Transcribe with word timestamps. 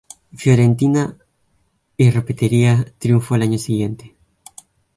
Fiorentina, 0.33 1.15
y 1.95 2.09
repetiría 2.09 2.91
triunfo 2.97 3.35
el 3.35 3.43
año 3.43 3.59
siguiente. 3.59 4.15